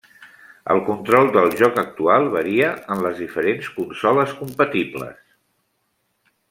[0.75, 5.25] El control del joc actual varia en les diferents consoles compatibles.